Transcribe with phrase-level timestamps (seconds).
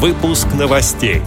[0.00, 1.22] Выпуск новостей.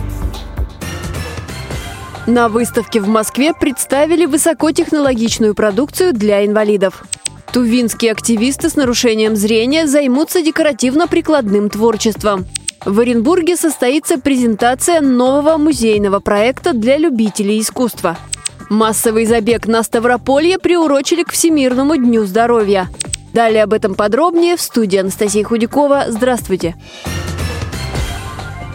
[2.25, 7.03] На выставке в Москве представили высокотехнологичную продукцию для инвалидов.
[7.51, 12.45] Тувинские активисты с нарушением зрения займутся декоративно-прикладным творчеством.
[12.85, 18.17] В Оренбурге состоится презентация нового музейного проекта для любителей искусства.
[18.69, 22.87] Массовый забег на Ставрополье приурочили к Всемирному дню здоровья.
[23.33, 26.05] Далее об этом подробнее в студии Анастасии Худякова.
[26.07, 26.77] Здравствуйте!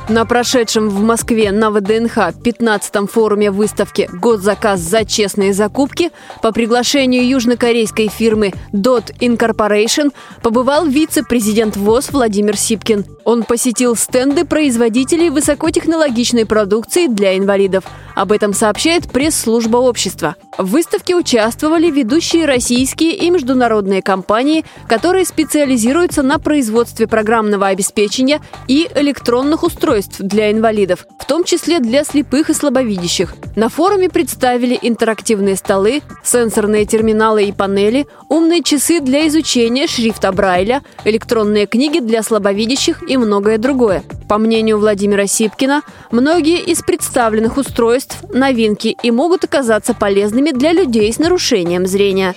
[0.08, 7.26] На прошедшем в Москве на ВДНХ 15-м форуме выставки «Госзаказ за честные закупки» по приглашению
[7.26, 13.04] южнокорейской фирмы DOT Incorporation побывал вице-президент ВОЗ Владимир Сипкин.
[13.24, 17.82] Он посетил стенды производителей высокотехнологичной продукции для инвалидов.
[18.16, 20.36] Об этом сообщает пресс-служба общества.
[20.56, 28.88] В выставке участвовали ведущие российские и международные компании, которые специализируются на производстве программного обеспечения и
[28.94, 33.34] электронных устройств для инвалидов, в том числе для слепых и слабовидящих.
[33.54, 40.82] На форуме представили интерактивные столы, сенсорные терминалы и панели, умные часы для изучения шрифта Брайля,
[41.04, 44.04] электронные книги для слабовидящих и многое другое.
[44.26, 51.12] По мнению Владимира Сипкина, многие из представленных устройств– новинки и могут оказаться полезными для людей
[51.12, 52.34] с нарушением зрения.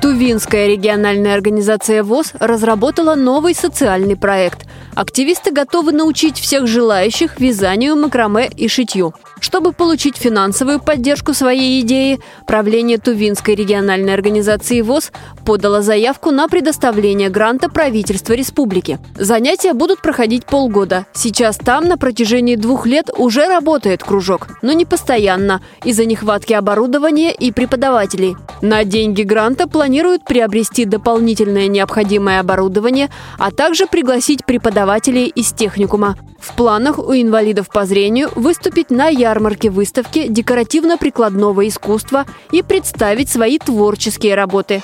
[0.00, 4.66] Тувинская региональная организация ВОЗ разработала новый социальный проект.
[4.96, 9.12] Активисты готовы научить всех желающих вязанию, макраме и шитью.
[9.40, 15.12] Чтобы получить финансовую поддержку своей идеи, правление Тувинской региональной организации ВОЗ
[15.44, 18.98] подало заявку на предоставление гранта правительства республики.
[19.16, 21.04] Занятия будут проходить полгода.
[21.12, 27.34] Сейчас там на протяжении двух лет уже работает кружок, но не постоянно, из-за нехватки оборудования
[27.34, 28.34] и преподавателей.
[28.62, 36.16] На деньги гранта планируют приобрести дополнительное необходимое оборудование, а также пригласить преподавателей из техникума.
[36.38, 43.58] В планах у инвалидов по зрению выступить на ярмарке выставки декоративно-прикладного искусства и представить свои
[43.58, 44.82] творческие работы.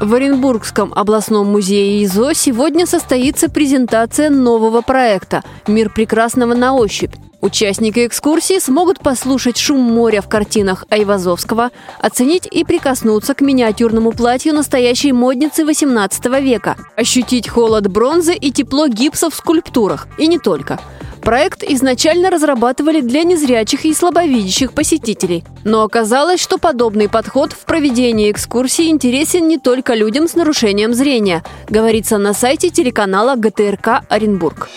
[0.00, 7.14] В Оренбургском областном музее ИЗО сегодня состоится презентация нового проекта «Мир прекрасного на ощупь».
[7.42, 14.54] Участники экскурсии смогут послушать шум моря в картинах Айвазовского, оценить и прикоснуться к миниатюрному платью
[14.54, 20.06] настоящей модницы 18 века, ощутить холод бронзы и тепло гипса в скульптурах.
[20.18, 20.78] И не только.
[21.20, 25.42] Проект изначально разрабатывали для незрячих и слабовидящих посетителей.
[25.64, 31.42] Но оказалось, что подобный подход в проведении экскурсии интересен не только людям с нарушением зрения,
[31.68, 34.68] говорится на сайте телеканала ГТРК «Оренбург».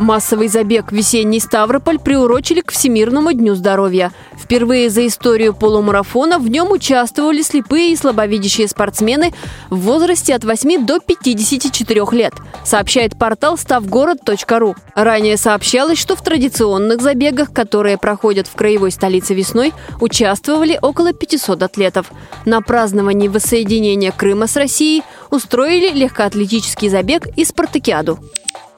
[0.00, 4.12] Массовый забег «Весенний Ставрополь» приурочили к Всемирному дню здоровья.
[4.36, 9.32] Впервые за историю полумарафона в нем участвовали слепые и слабовидящие спортсмены
[9.70, 14.74] в возрасте от 8 до 54 лет, сообщает портал ставгород.ру.
[14.94, 21.62] Ранее сообщалось, что в традиционных забегах, которые проходят в краевой столице весной, участвовали около 500
[21.62, 22.10] атлетов.
[22.44, 28.18] На праздновании воссоединения Крыма с Россией устроили легкоатлетический забег и спартакиаду.